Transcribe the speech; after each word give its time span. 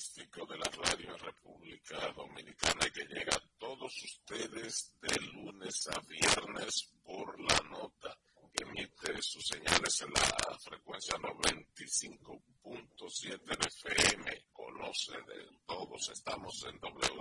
de 0.00 0.56
la 0.56 0.64
Radio 0.64 1.12
República 1.18 2.10
Dominicana 2.16 2.86
y 2.86 2.90
que 2.90 3.04
llega 3.04 3.36
a 3.36 3.42
todos 3.58 3.92
ustedes 4.02 4.94
de 5.02 5.14
lunes 5.34 5.86
a 5.88 6.00
viernes 6.08 6.90
por 7.04 7.38
la 7.38 7.58
nota 7.68 8.16
emite 8.54 9.20
sus 9.20 9.46
señales 9.46 10.00
en 10.02 10.10
la 10.12 10.58
frecuencia 10.58 11.16
95.7 11.16 13.66
FM. 13.66 14.44
Conoce 14.52 15.12
de 15.12 15.48
todos, 15.66 16.10
estamos 16.10 16.64
en 16.66 16.78
W 16.80 17.19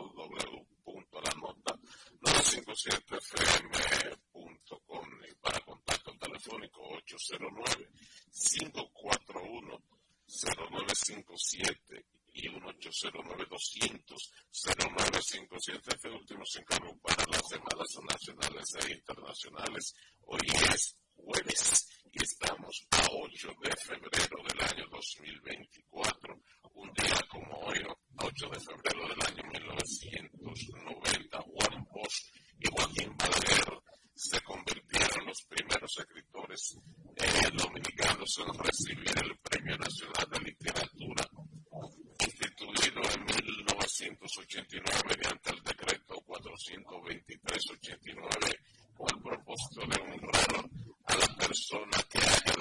internacionales. 19.40 19.96
Hoy 20.24 20.40
es 20.74 20.98
jueves 21.16 21.88
y 22.12 22.22
estamos 22.24 22.86
a 22.92 23.08
8 23.12 23.50
de 23.64 23.74
febrero 23.78 24.44
del 24.44 24.62
año 24.62 24.86
2024, 24.92 26.42
un 26.74 26.92
día 26.94 27.18
como 27.30 27.58
hoy, 27.60 27.82
8 28.18 28.50
de 28.50 28.60
febrero 28.60 29.08
del 29.08 29.22
año 29.26 29.42
1990, 29.52 31.40
Juan 31.40 31.88
Bosch 31.92 32.34
y 32.60 32.68
Joaquín 32.70 33.16
Balaguer 33.18 33.82
se 34.14 34.42
convirtieron 34.42 35.28
los 35.28 35.42
primeros 35.44 35.98
escritores 35.98 36.78
eh, 37.16 37.50
dominicanos 37.54 38.38
en 38.40 38.54
recibir 38.60 39.18
el 39.24 39.38
Premio 39.40 39.78
Nacional 39.78 40.30
de 40.32 40.40
Literatura, 40.40 41.26
instituido 42.20 43.02
en 43.16 43.24
1989 43.24 45.00
mediante 45.08 45.52
el 45.52 45.64
decreto 45.64 46.22
42389 46.26 48.60
con 49.00 49.08
el 49.16 49.22
propósito 49.24 49.80
de 49.88 50.02
honrar 50.02 50.70
a 51.06 51.16
la 51.16 51.36
persona 51.38 51.98
que 52.10 52.20
haya 52.20 52.59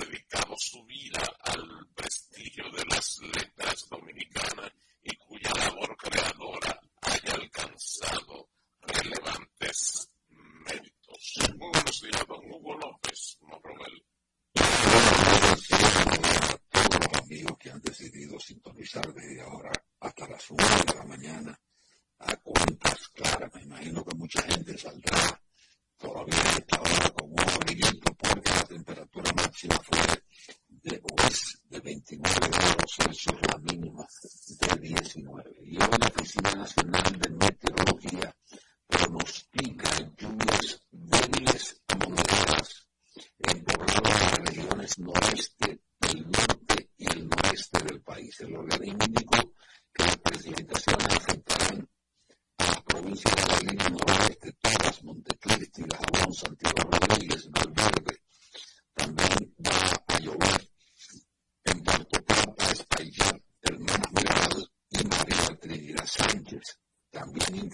beginning 67.33 67.67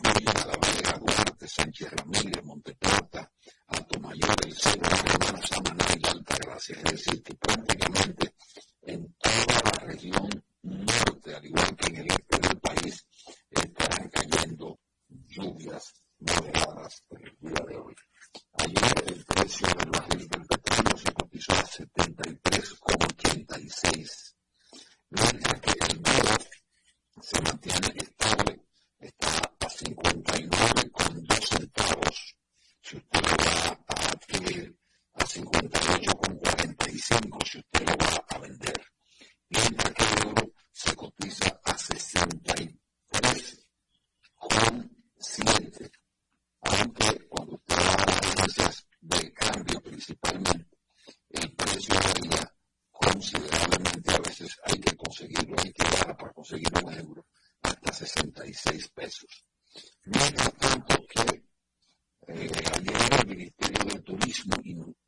mientras 60.05 60.53
tanto 60.55 61.06
que 61.06 61.45
eh, 62.27 62.51
ayer 62.75 63.21
el 63.21 63.27
Ministerio 63.27 63.85
de 63.85 64.01
Turismo 64.01 64.56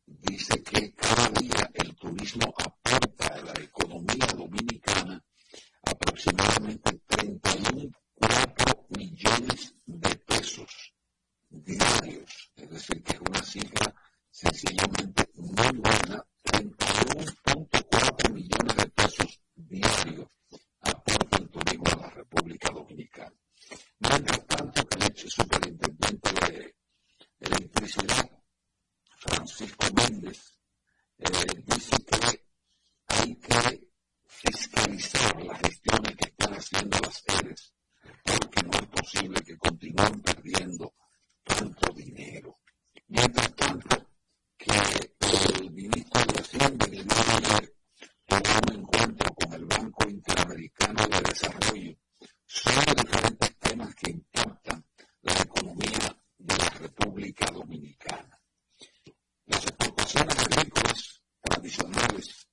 dice 0.07 0.63
que 0.63 0.93
cada 0.95 1.29
día 1.31 1.71
el 1.75 1.95
turismo 1.97 2.55
aporta 2.59 3.27
a 3.27 3.43
la 3.43 3.53
economía 3.61 4.27
dominicana 4.37 5.23
aproximadamente 5.83 7.01
31.4 7.09 8.87
millones 8.97 9.75
de 9.87 10.17
pesos 10.17 10.95
diarios, 11.49 12.53
es 12.57 12.71
decir, 12.71 13.03
que 13.03 13.13
es 13.13 13.21
una 13.21 13.43
cifra 13.43 13.95
sencillamente 14.31 15.29
muy 15.35 15.79
buena, 15.79 16.25
31.4 16.45 18.33
millones 18.33 18.77
de 18.77 18.87
pesos 18.91 19.41
diarios 19.55 20.29
aporta 20.81 21.39
el 21.39 21.49
turismo 21.49 21.85
a 21.93 21.97
la 21.97 22.11
República 22.11 22.71
Dominicana. 22.71 23.35
Mientras 23.99 24.46
It's 25.19 25.39
a 25.39 25.45
good 25.47 25.66
adicionales 61.67 62.46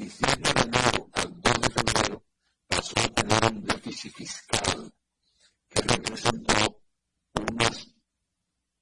diciembre 0.00 0.52
de 0.54 0.62
enero 0.62 1.10
al 1.12 1.40
2 1.40 1.60
de 1.60 1.70
febrero 1.70 2.24
pasó 2.66 2.94
a 2.98 3.08
tener 3.08 3.44
un 3.52 3.62
déficit 3.64 4.12
fiscal 4.14 4.92
que 5.68 5.82
representó 5.82 6.80
unos 7.34 7.94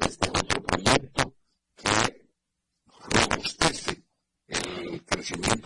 este 0.06 0.28
otro 0.28 0.62
proyecto 0.62 1.34
que 1.76 2.28
robustece 3.10 4.02
el 4.48 5.04
crecimiento 5.04 5.59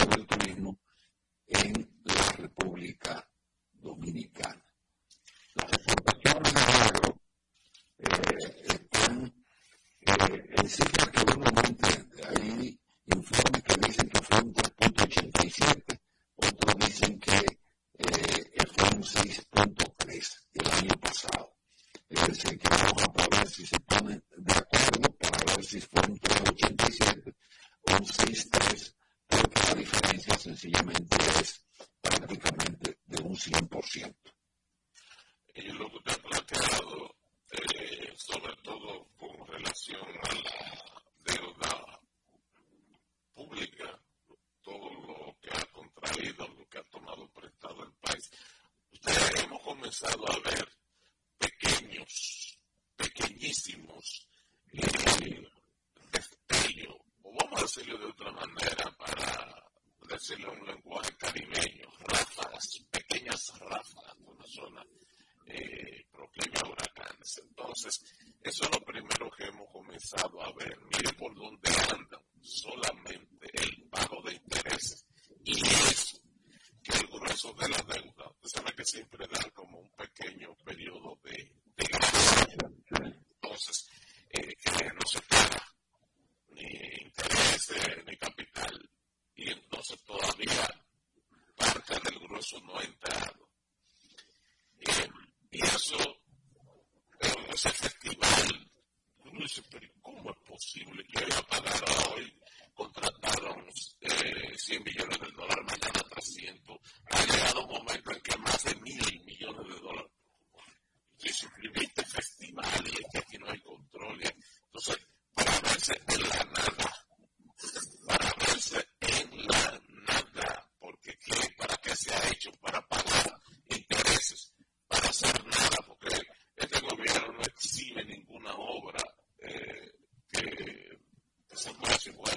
ráfagas 63.64 64.18
de 64.18 64.30
una 64.30 64.46
zona 64.46 64.86
eh, 65.46 66.06
proclive 66.10 66.58
a 66.62 66.68
huracanes. 66.68 67.40
Entonces, 67.42 68.02
eso 68.42 68.64
es 68.64 68.70
lo 68.70 68.80
primero 68.84 69.30
que 69.36 69.44
hemos 69.44 69.70
comenzado 69.70 70.42
a 70.42 70.52
ver. 70.52 70.78
Mire 70.92 71.12
por 71.14 71.34
dónde 71.34 71.70
andan 71.90 72.22
solamente 72.40 73.48
el 73.54 73.88
pago 73.88 74.22
de 74.22 74.34
intereses. 74.34 75.06
Y 75.44 75.60
eso, 75.60 76.18
que 76.82 76.92
el 76.98 77.06
grueso 77.06 77.52
de 77.54 77.68
la 77.68 77.82
deuda, 77.82 78.30
usted 78.30 78.60
sabe 78.60 78.74
que 78.74 78.84
siempre 78.84 79.26
dan 79.26 79.50
como 79.50 79.78
un 79.78 79.90
pequeño 79.90 80.54
periodo 80.64 81.18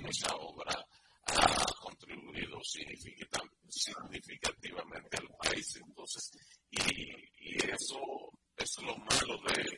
esa 0.10 0.36
obra 0.36 0.86
ha 1.26 1.66
contribuido 1.82 2.60
significativamente 2.64 5.18
al 5.18 5.28
país. 5.38 5.76
Entonces, 5.86 6.32
y, 6.72 6.82
y 7.40 7.58
eso 7.58 8.00
es 8.56 8.78
lo 8.82 8.96
malo 8.98 9.38
de, 9.48 9.77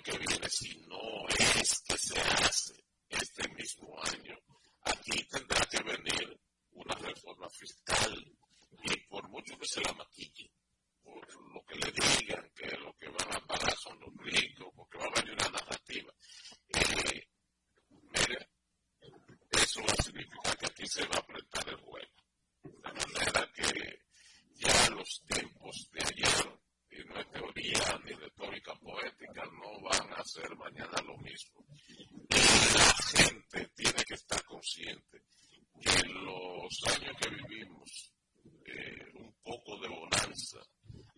que 0.00 0.16
viene, 0.16 0.48
si 0.48 0.74
no 0.86 1.28
es 1.38 1.80
que 1.80 1.98
se 1.98 2.18
hace 2.20 2.84
este 3.08 3.48
mismo 3.54 3.94
año, 4.04 4.38
aquí 4.84 5.24
tendrá 5.24 5.60
que 5.66 5.82
venir 5.82 6.40
una 6.70 6.94
reforma 6.94 7.48
fiscal 7.50 8.38
y 8.84 8.96
por 9.08 9.28
mucho 9.28 9.58
que 9.58 9.66
se 9.66 9.80
la 9.82 9.92
maquille, 9.92 10.50
por 11.02 11.52
lo 11.52 11.64
que 11.64 11.74
le 11.76 11.92
digan 11.92 12.50
que 12.54 12.76
lo 12.78 12.94
que 12.94 13.08
van 13.08 13.36
a 13.36 13.46
pagar 13.46 13.76
son 13.76 13.98
los 14.00 14.14
ricos, 14.16 14.72
porque 14.74 14.98
va 14.98 15.04
a 15.04 15.08
haber 15.08 15.32
una 15.32 15.48
narrativa. 15.50 16.14
Eh, 16.68 17.28
mira, 17.90 18.48
eso 19.50 19.80
va 19.82 19.92
a 19.92 20.02
significar 20.02 20.58
que 20.58 20.66
aquí 20.66 20.86
se 20.86 21.06
va 21.06 21.16
a 21.16 21.20
apretar 21.20 21.68
el 21.68 21.76
juego. 21.76 22.12
De 22.62 22.92
manera 22.92 23.52
que 23.54 24.00
ya 24.54 24.90
los 24.90 25.22
tiempos 25.26 25.90
de 25.92 26.04
ayer 26.04 26.62
y 26.92 27.04
no 27.04 27.18
es 27.18 27.30
teoría 27.30 28.00
ni 28.04 28.12
retórica 28.12 28.74
poética, 28.74 29.44
no 29.44 29.80
van 29.80 30.12
a 30.12 30.16
hacer 30.16 30.54
mañana 30.56 31.00
lo 31.06 31.16
mismo. 31.18 31.64
La 32.28 33.18
gente 33.18 33.70
tiene 33.74 34.04
que 34.06 34.14
estar 34.14 34.44
consciente 34.44 35.22
que 35.80 35.90
en 35.90 36.24
los 36.24 36.82
años 36.86 37.16
que 37.20 37.30
vivimos, 37.30 38.12
eh, 38.66 39.10
un 39.14 39.34
poco 39.42 39.78
de 39.80 39.88
bonanza 39.88 40.58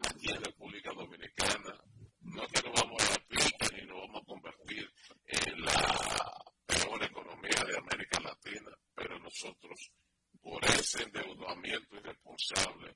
aquí 0.08 0.30
en 0.30 0.44
República 0.44 0.92
Dominicana, 0.92 1.74
no 2.20 2.44
es 2.44 2.52
que 2.52 2.68
nos 2.68 2.80
vamos 2.80 3.02
a 3.02 3.10
la 3.10 3.24
pica 3.26 3.68
ni 3.76 3.86
nos 3.86 4.00
vamos 4.00 4.22
a 4.22 4.26
convertir 4.26 4.90
en 5.26 5.60
la 5.62 6.44
peor 6.66 7.02
economía 7.02 7.64
de 7.66 7.78
América 7.78 8.20
Latina, 8.20 8.70
pero 8.94 9.18
nosotros, 9.18 9.90
por 10.40 10.64
ese 10.64 11.02
endeudamiento 11.02 11.96
irresponsable, 11.96 12.94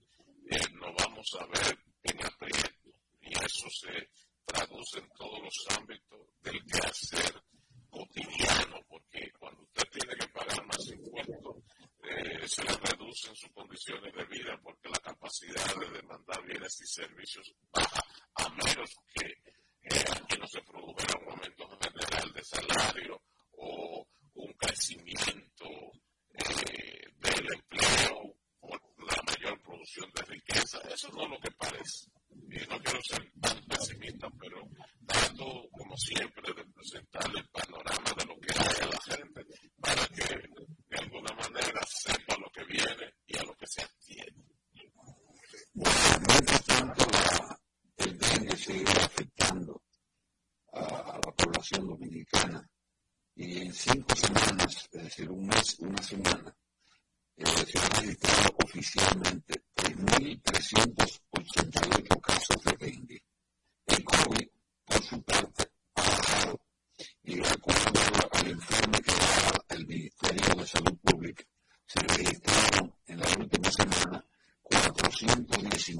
eh, 0.50 0.60
no 0.80 0.92
vamos 0.94 1.28
a 1.40 1.46
ver 1.46 1.78
en 2.04 2.24
aprieto. 2.24 2.90
Y 3.20 3.32
eso 3.34 3.68
se 3.70 4.10
traduce 4.44 4.98
en 4.98 5.08
todos 5.10 5.42
los 5.42 5.76
ámbitos 5.76 6.20
del 6.42 6.64
quehacer 6.64 7.42
cotidiano, 7.90 8.80
porque 8.88 9.30
cuando 9.38 9.62
usted 9.62 9.84
tiene 9.92 10.14
que 10.16 10.28
pagar 10.28 10.66
más 10.66 10.86
impuestos, 10.88 11.56
eh, 12.02 12.48
se 12.48 12.64
le 12.64 12.76
reducen 12.76 13.36
sus 13.36 13.50
condiciones 13.52 14.14
de 14.14 14.24
vida 14.24 14.58
porque 14.62 14.88
la 14.88 14.98
capacidad 14.98 15.74
de 15.76 15.90
demandar 15.90 16.42
bienes 16.44 16.80
y 16.80 16.86
servicios 16.86 17.52
baja. 17.70 18.07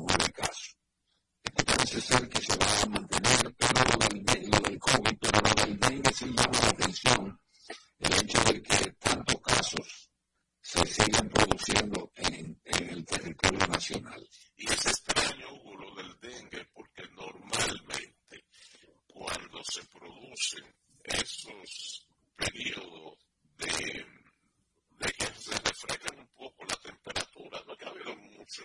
según 0.09 0.23
el 0.23 0.33
caso. 0.33 0.75
Este 1.43 1.65
parece 1.65 2.01
ser 2.01 2.29
que 2.29 2.41
se 2.41 2.57
va 2.57 2.67
a 2.67 2.87
mantener, 2.87 3.55
pero 3.57 3.85
lo 3.85 4.09
del, 4.09 4.25
del 4.25 4.79
COVID, 4.79 5.19
pero 5.21 5.41
lo 5.41 5.65
del 5.65 5.81
dengue 5.81 6.13
sí 6.13 6.25
llama 6.27 6.59
la 6.61 6.69
atención 6.69 7.41
el 7.99 8.13
hecho 8.15 8.45
de 8.45 8.63
que 8.63 8.93
tantos 8.93 9.41
casos 9.43 10.11
se 10.61 10.87
siguen 10.87 11.29
produciendo 11.31 12.13
en, 12.17 12.61
el 12.65 13.05
territorio 13.05 13.67
nacional. 13.67 14.29
Y 14.57 14.67
es 14.71 14.87
extraño 14.87 15.49
lo 15.79 15.95
del 15.97 16.21
dengue, 16.21 16.65
porque 16.73 17.03
normalmente 17.17 18.45
cuando 19.07 19.63
se 19.65 19.85
producen 19.87 20.65
esos 21.05 22.07
periodos 22.37 23.19
de, 23.57 24.07
que 25.17 25.27
se 25.41 25.59
refrescan 25.59 26.19
un 26.19 26.29
poco 26.29 26.65
la 26.65 26.77
temperatura, 26.77 27.63
no 27.67 27.77
que 27.77 27.85
ha 27.85 27.89
habido 27.89 28.15
mucho, 28.17 28.63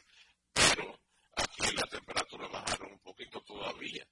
pero 0.53 0.99
aquí 1.35 1.75
la 1.75 1.87
temperatura 1.87 2.47
bajaron 2.47 2.91
un 2.93 2.99
poquito 2.99 3.41
todavía. 3.41 4.05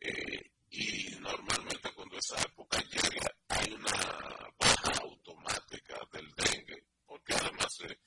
Eh, 0.00 0.52
y 0.70 1.16
normalmente 1.20 1.92
cuando 1.94 2.18
esa 2.18 2.40
época 2.42 2.78
llega 2.90 3.34
hay 3.48 3.72
una 3.72 4.54
baja 4.58 4.92
automática 5.02 5.98
del 6.12 6.30
dengue 6.34 6.84
porque 7.06 7.34
además 7.34 7.80
eh, 7.80 7.98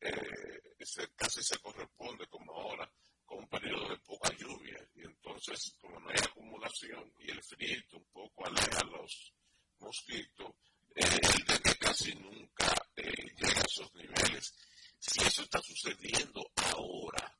eh, 0.00 1.08
casi 1.14 1.42
se 1.42 1.58
corresponde 1.58 2.26
como 2.28 2.52
ahora 2.52 2.90
con 3.24 3.38
un 3.40 3.48
periodo 3.48 3.88
de 3.90 3.98
poca 3.98 4.30
lluvia. 4.36 4.78
Y 4.94 5.02
entonces 5.02 5.74
como 5.80 6.00
no 6.00 6.08
hay 6.10 6.18
acumulación 6.18 7.12
y 7.20 7.30
el 7.30 7.42
frío 7.42 7.82
un 7.92 8.06
poco 8.12 8.46
aleja 8.46 8.80
a 8.80 8.84
los 8.84 9.32
mosquitos 9.78 10.54
el 10.94 11.44
dengue 11.44 11.76
casi 11.78 12.14
nunca 12.14 12.72
llega 12.96 13.60
a 13.60 13.64
esos 13.64 13.94
niveles. 13.94 14.54
Si 14.98 15.22
eso 15.22 15.42
está 15.42 15.60
sucediendo 15.60 16.50
ahora 16.56 17.36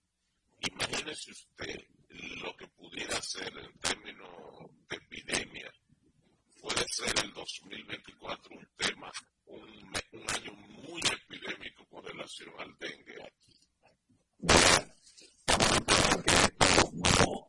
imagínese 0.71 1.31
usted 1.31 1.81
lo 2.43 2.57
que 2.57 2.67
pudiera 2.69 3.21
ser 3.23 3.53
en 3.59 3.79
términos 3.79 4.31
de 4.89 4.97
epidemia. 4.97 5.73
Puede 6.61 6.85
ser 6.89 7.13
el 7.25 7.33
2024 7.33 8.57
un 8.57 8.69
tema, 8.77 9.13
un, 9.47 9.97
año 10.29 10.53
muy 10.55 11.01
epidémico 11.01 11.87
con 11.89 12.05
relación 12.05 12.51
al 12.59 12.77
dengue 12.79 13.23
aquí. 13.23 13.53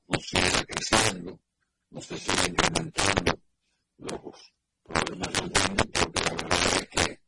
No 0.08 0.20
sigue 0.20 0.66
creciendo, 0.66 1.40
no 1.90 2.02
se 2.02 2.18
sigue 2.18 2.48
incrementando 2.50 3.40
los 3.98 4.54
problemas 4.84 5.34
de 5.34 5.42
la 5.42 6.34
verdad 6.36 6.78
es 6.78 6.90
que. 6.90 7.20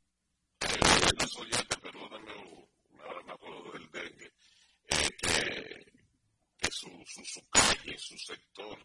su, 7.09 7.25
su 7.25 7.41
calle, 7.49 7.97
su 7.97 8.17
sector. 8.17 8.77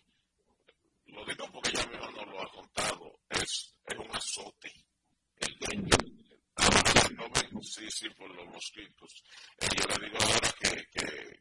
Lo 1.07 1.25
digo 1.27 1.47
porque 1.53 1.71
ya 1.73 1.87
mejor 1.87 2.13
no 2.15 2.25
lo 2.33 2.43
ha 2.43 2.51
contado. 2.51 3.21
Es, 3.29 3.75
un 3.97 4.17
azote. 4.17 4.73
El. 5.37 5.89
Ahora 6.57 7.09
no 7.17 7.29
vengo, 7.31 7.63
sí, 7.63 8.09
por 8.17 8.35
los 8.35 8.47
mosquitos. 8.47 9.25
Eh, 9.59 9.67
yo 9.77 9.85
le 9.89 10.07
digo 10.07 10.19
ahora 10.23 10.55
que, 10.61 10.87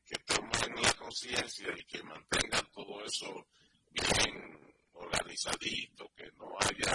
que, 0.05 0.17
tomen 0.25 0.81
la 0.81 0.93
conciencia 0.93 1.67
y 1.77 1.83
que 1.85 2.03
mantengan 2.03 2.65
todo 2.71 3.03
eso 3.05 3.47
bien 3.91 4.75
organizadito, 4.93 6.11
que 6.15 6.29
no 6.37 6.57
haya 6.59 6.93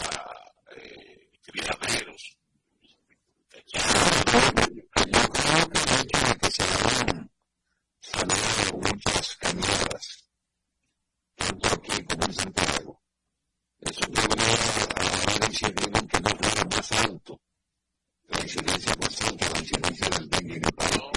eh, 0.76 1.30
criaderos 1.42 2.36
saludo 8.00 8.78
muchas 8.78 9.36
caminadas, 9.36 10.24
tanto 11.36 11.68
aquí 11.68 12.04
como 12.04 12.24
en 12.26 12.34
Santiago. 12.34 13.02
Eso 13.80 14.00
me 14.10 14.20
lleva 14.20 14.34
a 14.96 15.02
la 15.02 15.14
incidencia 15.14 15.74
que 15.74 16.20
no 16.20 16.28
fuera 16.38 16.64
más 16.64 16.92
alto, 16.92 17.40
la 18.28 18.40
incidencia 18.40 18.94
más 19.00 19.16
constante, 19.16 19.48
la 19.50 19.58
incidencia 19.58 20.08
del 20.10 20.30
dengue 20.30 20.56
en 20.56 20.64
el 20.64 20.72
país. 20.72 21.07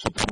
So 0.00 0.29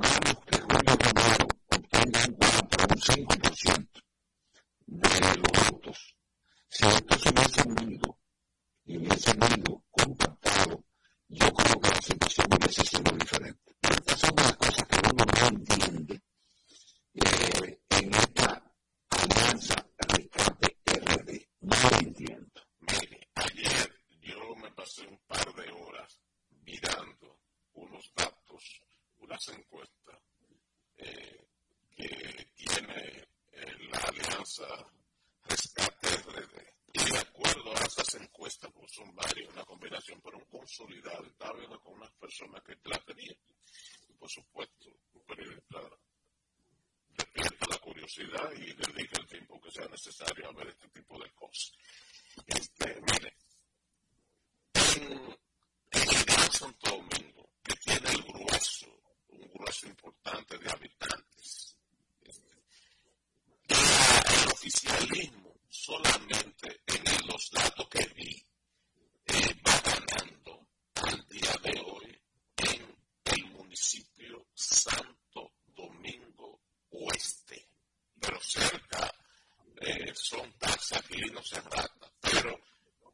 no 81.39 81.45
se 81.45 81.61
rata, 81.61 82.13
pero 82.21 82.51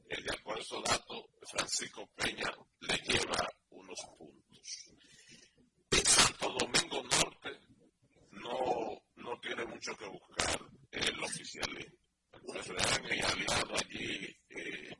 eh, 0.08 0.22
de 0.22 0.32
acuerdo 0.32 0.60
a 0.60 0.62
esos 0.62 0.82
datos, 0.82 1.24
Francisco 1.42 2.08
Peña 2.16 2.50
le 2.80 2.96
lleva 2.96 3.50
unos 3.68 3.98
puntos. 4.16 4.90
En 5.90 6.06
Santo 6.06 6.56
Domingo 6.58 7.02
Norte 7.02 7.50
no, 8.30 9.02
no 9.16 9.40
tiene 9.40 9.66
mucho 9.66 9.94
que 9.96 10.08
buscar 10.08 10.58
el 10.90 11.22
oficialismo. 11.22 11.98
Pues 12.46 12.70
han 12.70 13.04
aliado 13.04 13.74
allí 13.74 14.36
eh, 14.48 14.96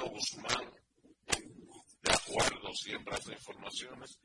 Guzmán, 0.00 0.72
de 2.02 2.12
acuerdo 2.12 2.72
siempre 2.74 3.14
a 3.14 3.32
informaciones, 3.32 4.18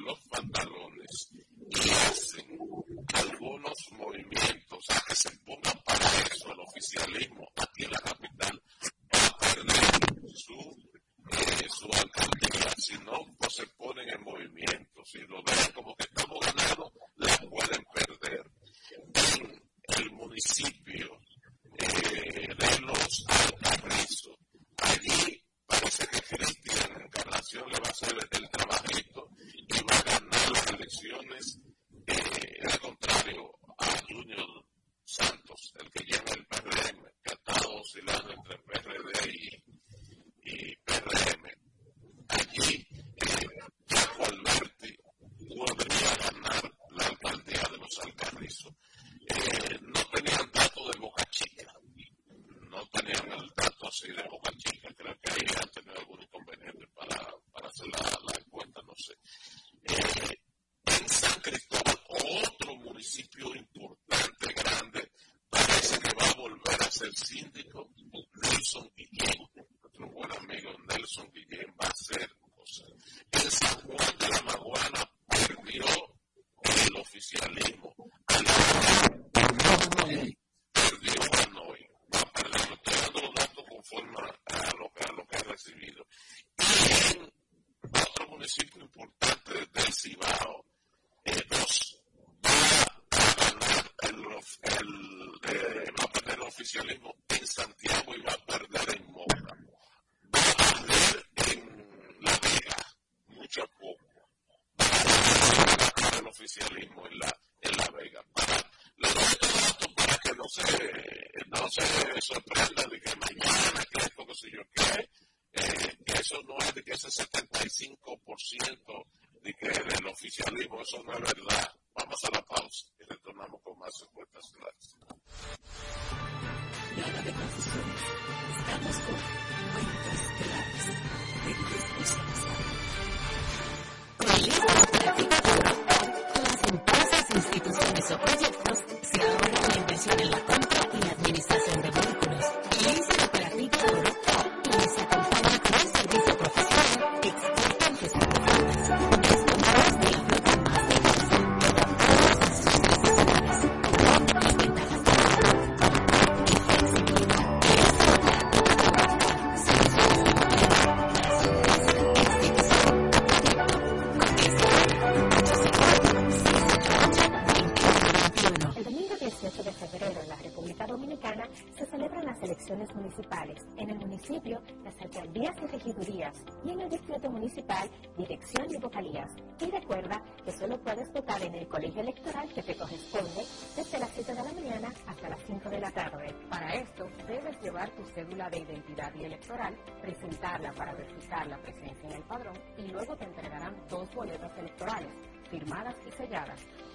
los 0.00 0.18
pantalones. 0.30 1.30
ser 66.92 67.12
síndico, 67.14 67.88
incluso 67.96 68.32
Nelson 68.42 68.90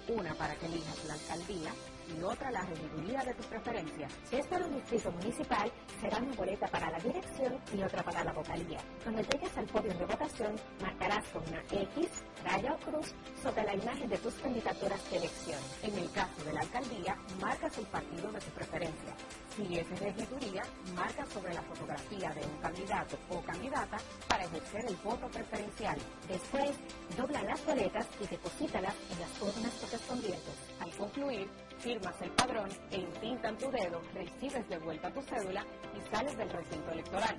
una 0.08 0.34
para 0.34 0.54
que 0.56 0.66
elijas 0.66 1.04
la 1.06 1.07
alcaldía 1.18 1.72
y 2.08 2.22
otra 2.22 2.50
la 2.50 2.62
regiduría 2.62 3.22
de 3.22 3.34
tu 3.34 3.42
preferencia. 3.44 4.08
Si 4.30 4.36
es 4.36 4.46
para 4.46 4.64
un 4.64 4.74
distrito 4.74 5.12
municipal, 5.12 5.70
será 6.00 6.18
una 6.18 6.34
boleta 6.34 6.66
para 6.68 6.90
la 6.90 6.98
dirección 6.98 7.58
y 7.72 7.82
otra 7.82 8.02
para 8.02 8.24
la 8.24 8.32
vocalía. 8.32 8.78
Cuando 9.02 9.22
llegues 9.22 9.56
al 9.56 9.66
podio 9.66 9.92
de 9.94 10.06
votación, 10.06 10.56
marcarás 10.80 11.24
con 11.28 11.42
una 11.48 11.62
X, 11.70 12.08
raya 12.44 12.72
o 12.72 12.78
cruz 12.78 13.14
sobre 13.42 13.64
la 13.64 13.74
imagen 13.74 14.08
de 14.08 14.18
tus 14.18 14.34
candidaturas 14.34 15.10
de 15.10 15.16
elección. 15.18 15.60
En 15.82 15.98
el 15.98 16.10
caso 16.12 16.44
de 16.44 16.52
la 16.52 16.60
alcaldía, 16.60 17.16
marcas 17.40 17.76
el 17.78 17.86
partido 17.86 18.32
de 18.32 18.40
tu 18.40 18.50
preferencia. 18.52 19.14
Si 19.56 19.78
es 19.78 20.00
regiduría, 20.00 20.62
marca 20.94 21.26
sobre 21.26 21.52
la 21.52 21.62
fotografía 21.62 22.30
de 22.30 22.46
un 22.46 22.56
candidato 22.62 23.18
o 23.28 23.40
candidata 23.42 23.98
para 24.28 24.44
ejercer 24.44 24.86
el 24.86 24.96
voto 24.96 25.26
preferencial. 25.28 25.98
Después, 26.28 26.70
dobla 27.16 27.42
las 27.42 27.64
boletas 27.66 28.06
y 28.20 28.26
deposítalas 28.26 28.94
en 29.10 29.20
las 29.20 29.42
urnas 29.42 29.72
correspondientes. 29.80 30.54
Al 30.78 30.90
concluir, 31.08 31.48
firmas 31.78 32.14
el 32.20 32.30
padrón 32.32 32.68
e 32.90 32.98
intintan 32.98 33.56
tu 33.56 33.70
dedo, 33.70 34.00
recibes 34.14 34.68
de 34.68 34.78
vuelta 34.78 35.12
tu 35.12 35.22
cédula 35.22 35.64
y 35.96 36.14
sales 36.14 36.36
del 36.36 36.50
recinto 36.50 36.92
electoral. 36.92 37.36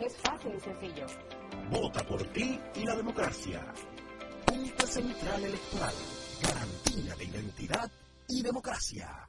Es 0.00 0.16
fácil 0.18 0.54
y 0.54 0.60
sencillo. 0.60 1.06
Vota 1.70 2.02
por 2.06 2.22
ti 2.32 2.58
y 2.74 2.84
la 2.84 2.96
democracia. 2.96 3.60
Junta 4.48 4.86
Central 4.86 5.44
Electoral. 5.44 5.94
Garantía 6.42 7.14
de 7.16 7.24
identidad 7.24 7.90
y 8.28 8.42
democracia. 8.42 9.28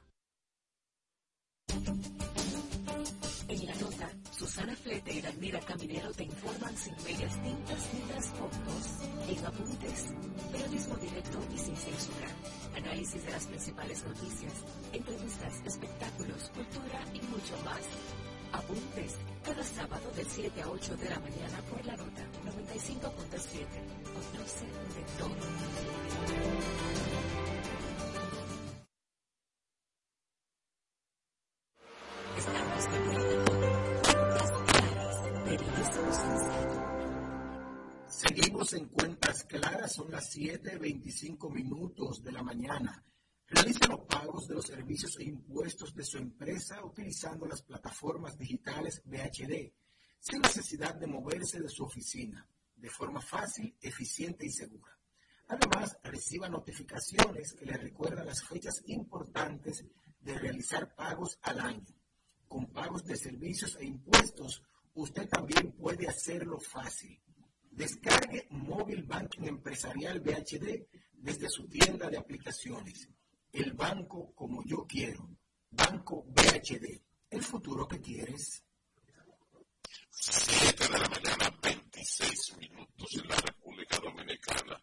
Susana 4.52 4.76
Flete 4.76 5.14
y 5.14 5.22
Daniela 5.22 5.60
Caminero 5.60 6.12
te 6.12 6.24
informan 6.24 6.76
sin 6.76 6.94
medias 7.04 7.42
tintas 7.42 7.88
ni 7.94 8.00
trasfondos. 8.00 9.00
En 9.26 9.46
apuntes, 9.46 10.12
periodismo 10.52 10.96
directo 10.96 11.38
y 11.54 11.56
sin 11.56 11.74
censura. 11.74 12.28
Análisis 12.76 13.24
de 13.24 13.30
las 13.30 13.46
principales 13.46 14.04
noticias, 14.04 14.52
entrevistas, 14.92 15.54
espectáculos, 15.64 16.50
cultura 16.54 17.00
y 17.14 17.22
mucho 17.28 17.56
más. 17.64 17.80
Apuntes, 18.52 19.16
cada 19.42 19.64
sábado 19.64 20.12
de 20.14 20.24
7 20.26 20.60
a 20.60 20.68
8 20.68 20.96
de 20.98 21.08
la 21.08 21.18
mañana 21.20 21.62
por 21.70 21.86
la 21.86 21.96
nota 21.96 22.22
95.7. 22.44 23.64
Conoce 24.12 24.66
de 24.66 25.02
todo. 25.16 25.34
Son 40.02 40.10
las 40.10 40.34
7.25 40.36 41.48
minutos 41.52 42.24
de 42.24 42.32
la 42.32 42.42
mañana. 42.42 43.04
Realice 43.46 43.86
los 43.86 44.00
pagos 44.00 44.48
de 44.48 44.54
los 44.54 44.66
servicios 44.66 45.16
e 45.20 45.24
impuestos 45.24 45.94
de 45.94 46.02
su 46.02 46.18
empresa 46.18 46.84
utilizando 46.84 47.46
las 47.46 47.62
plataformas 47.62 48.36
digitales 48.36 49.00
BHD, 49.04 49.72
sin 50.18 50.40
necesidad 50.40 50.96
de 50.96 51.06
moverse 51.06 51.60
de 51.60 51.68
su 51.68 51.84
oficina, 51.84 52.48
de 52.74 52.90
forma 52.90 53.20
fácil, 53.20 53.76
eficiente 53.80 54.44
y 54.44 54.50
segura. 54.50 54.98
Además, 55.46 55.96
reciba 56.02 56.48
notificaciones 56.48 57.52
que 57.52 57.66
le 57.66 57.76
recuerdan 57.76 58.26
las 58.26 58.42
fechas 58.42 58.82
importantes 58.86 59.84
de 60.18 60.36
realizar 60.36 60.96
pagos 60.96 61.38
al 61.42 61.60
año. 61.60 61.94
Con 62.48 62.72
pagos 62.72 63.04
de 63.04 63.16
servicios 63.16 63.76
e 63.78 63.84
impuestos, 63.84 64.64
usted 64.94 65.28
también 65.28 65.70
puede 65.70 66.08
hacerlo 66.08 66.58
fácil 66.58 67.22
Descargue 67.72 68.46
Móvil 68.50 69.02
Banking 69.04 69.44
Empresarial 69.44 70.20
BHD 70.20 70.86
desde 71.14 71.48
su 71.48 71.66
tienda 71.68 72.10
de 72.10 72.18
aplicaciones. 72.18 73.08
El 73.50 73.72
banco 73.72 74.32
como 74.34 74.62
yo 74.64 74.86
quiero. 74.86 75.28
Banco 75.70 76.24
BHD. 76.28 77.00
El 77.30 77.42
futuro 77.42 77.88
que 77.88 78.00
quieres. 78.00 78.62
7 80.10 80.88
de 80.88 80.98
la 80.98 81.08
mañana, 81.08 81.58
26 81.62 82.56
minutos 82.58 83.08
en 83.14 83.28
la 83.28 83.36
República 83.36 83.98
Dominicana. 83.98 84.82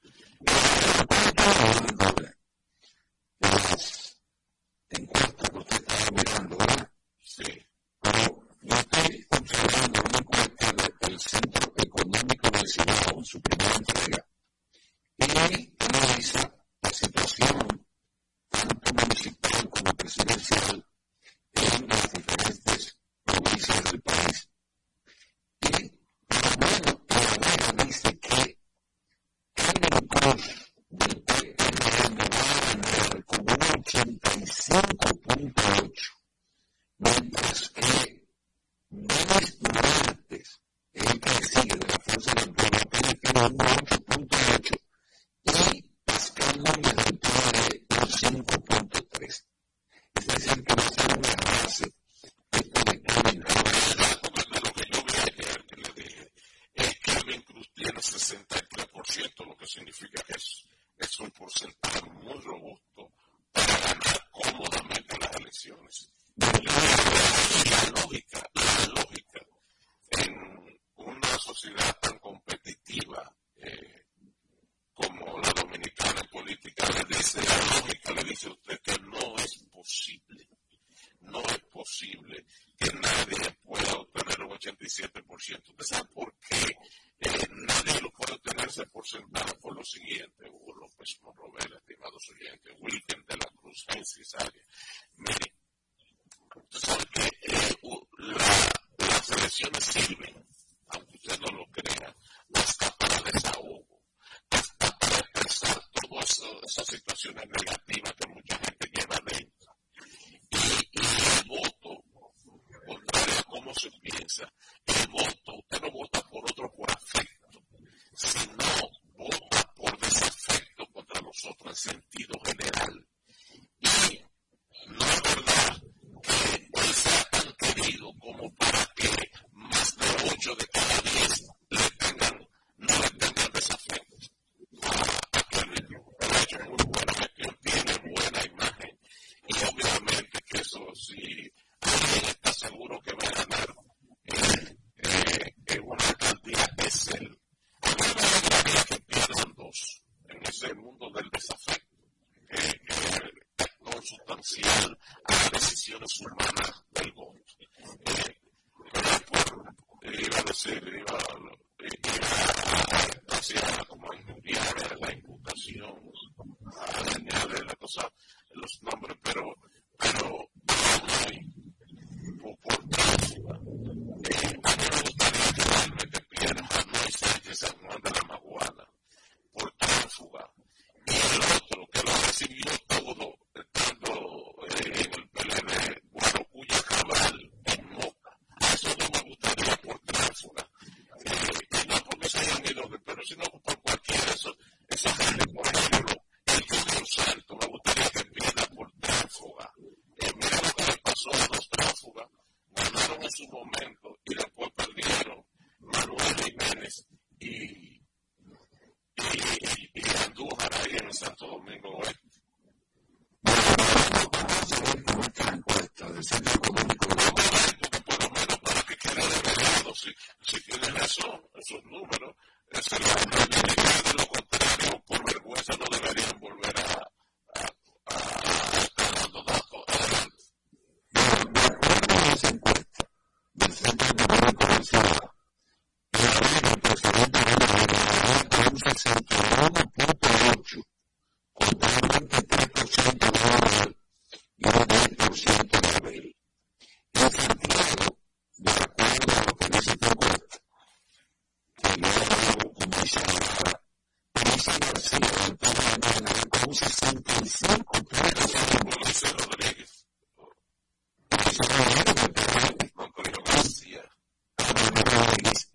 ladies 265.31 265.68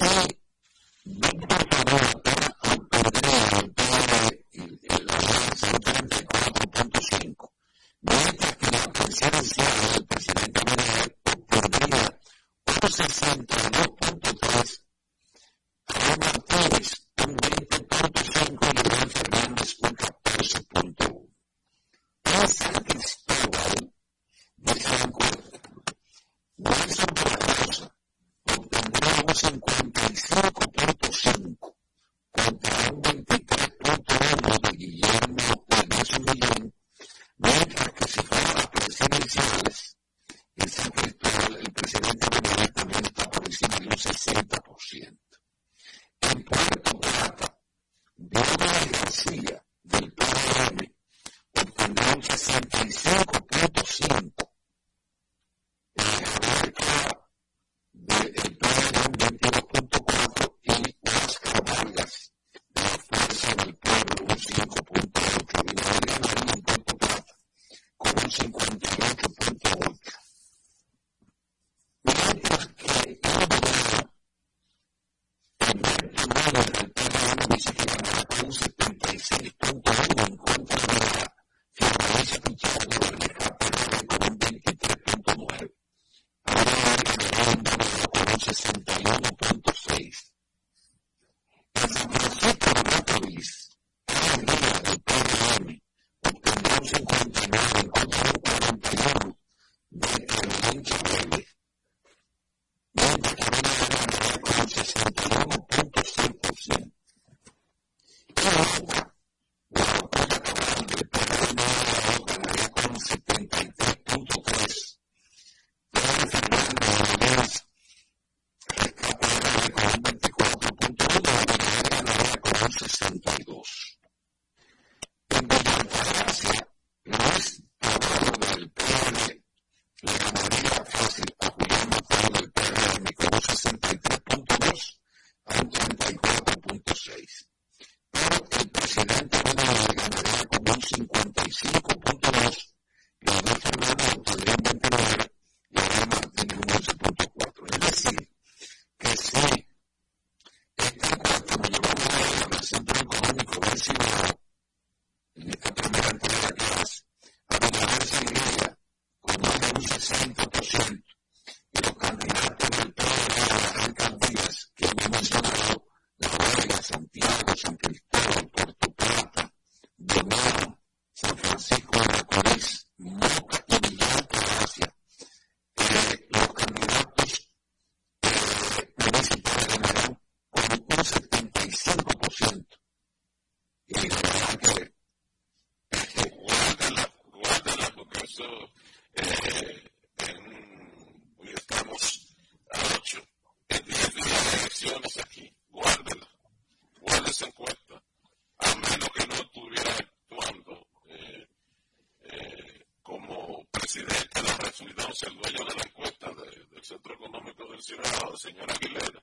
es 205.15 205.23
el 205.23 205.37
dueño 205.37 205.65
de 205.65 205.75
la 205.77 205.83
encuesta 205.85 206.29
del 206.35 206.83
Centro 206.83 207.15
Económico 207.15 207.65
del 207.69 207.81
Ciudad, 207.81 208.35
señora 208.35 208.75
Aguilera. 208.75 209.23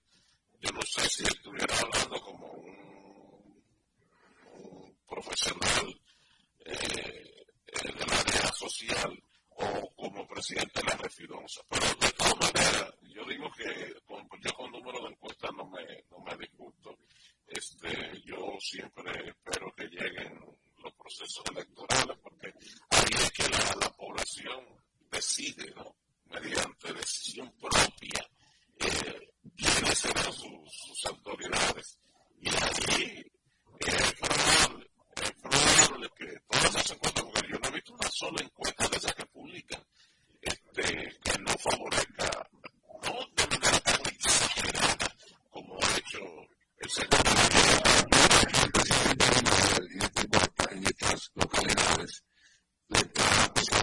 Yo 0.61 0.71
no 0.71 0.81
sé 0.83 1.01
si 1.09 1.23
estuviera 1.23 1.75
hablando 1.75 2.00